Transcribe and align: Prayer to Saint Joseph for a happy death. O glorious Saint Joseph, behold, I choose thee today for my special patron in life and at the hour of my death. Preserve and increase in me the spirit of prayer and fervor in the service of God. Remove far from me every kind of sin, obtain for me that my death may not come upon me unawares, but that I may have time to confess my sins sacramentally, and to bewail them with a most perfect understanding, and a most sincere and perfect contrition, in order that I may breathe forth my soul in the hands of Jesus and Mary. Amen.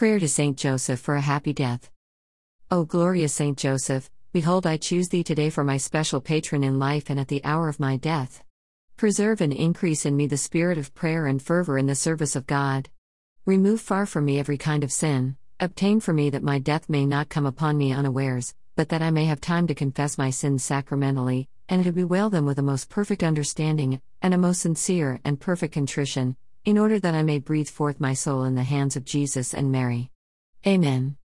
Prayer 0.00 0.18
to 0.18 0.28
Saint 0.28 0.56
Joseph 0.56 0.98
for 0.98 1.16
a 1.16 1.20
happy 1.20 1.52
death. 1.52 1.90
O 2.70 2.86
glorious 2.86 3.34
Saint 3.34 3.58
Joseph, 3.58 4.10
behold, 4.32 4.66
I 4.66 4.78
choose 4.78 5.10
thee 5.10 5.22
today 5.22 5.50
for 5.50 5.62
my 5.62 5.76
special 5.76 6.22
patron 6.22 6.64
in 6.64 6.78
life 6.78 7.10
and 7.10 7.20
at 7.20 7.28
the 7.28 7.44
hour 7.44 7.68
of 7.68 7.78
my 7.78 7.98
death. 7.98 8.42
Preserve 8.96 9.42
and 9.42 9.52
increase 9.52 10.06
in 10.06 10.16
me 10.16 10.26
the 10.26 10.38
spirit 10.38 10.78
of 10.78 10.94
prayer 10.94 11.26
and 11.26 11.42
fervor 11.42 11.76
in 11.76 11.84
the 11.84 11.94
service 11.94 12.34
of 12.34 12.46
God. 12.46 12.88
Remove 13.44 13.82
far 13.82 14.06
from 14.06 14.24
me 14.24 14.38
every 14.38 14.56
kind 14.56 14.84
of 14.84 14.90
sin, 14.90 15.36
obtain 15.60 16.00
for 16.00 16.14
me 16.14 16.30
that 16.30 16.42
my 16.42 16.58
death 16.58 16.88
may 16.88 17.04
not 17.04 17.28
come 17.28 17.44
upon 17.44 17.76
me 17.76 17.92
unawares, 17.92 18.54
but 18.76 18.88
that 18.88 19.02
I 19.02 19.10
may 19.10 19.26
have 19.26 19.42
time 19.42 19.66
to 19.66 19.74
confess 19.74 20.16
my 20.16 20.30
sins 20.30 20.64
sacramentally, 20.64 21.50
and 21.68 21.84
to 21.84 21.92
bewail 21.92 22.30
them 22.30 22.46
with 22.46 22.58
a 22.58 22.62
most 22.62 22.88
perfect 22.88 23.22
understanding, 23.22 24.00
and 24.22 24.32
a 24.32 24.38
most 24.38 24.62
sincere 24.62 25.20
and 25.26 25.38
perfect 25.38 25.74
contrition, 25.74 26.38
in 26.70 26.78
order 26.78 27.00
that 27.00 27.16
I 27.16 27.24
may 27.24 27.40
breathe 27.40 27.68
forth 27.68 27.98
my 27.98 28.14
soul 28.14 28.44
in 28.44 28.54
the 28.54 28.62
hands 28.62 28.94
of 28.94 29.04
Jesus 29.04 29.52
and 29.52 29.72
Mary. 29.72 30.12
Amen. 30.64 31.16